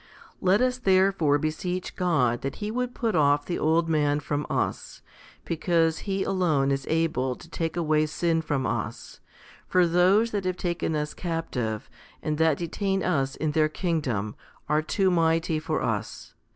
Let 0.41 0.61
us 0.61 0.79
therefore 0.79 1.37
beseech 1.37 1.95
God 1.95 2.41
that 2.41 2.55
He 2.55 2.71
would 2.71 2.95
put 2.95 3.13
off 3.15 3.45
the 3.45 3.59
old 3.59 3.87
man 3.87 4.19
from 4.19 4.47
us; 4.49 5.03
because 5.45 5.99
He 6.09 6.23
alone 6.23 6.71
is 6.71 6.87
able 6.89 7.35
to 7.35 7.47
take 7.47 7.77
away 7.77 8.07
sin 8.07 8.41
from 8.41 8.65
us, 8.65 9.19
for 9.67 9.85
those 9.85 10.31
that 10.31 10.45
have 10.45 10.57
taken 10.57 10.95
us 10.95 11.13
captive, 11.13 11.87
and 12.23 12.39
that 12.39 12.57
detain 12.57 13.03
us 13.03 13.35
in 13.35 13.51
their 13.51 13.69
kingdom, 13.69 14.35
are 14.67 14.81
too 14.81 15.11
mighty 15.11 15.59
for 15.59 15.83
us. 15.83 16.33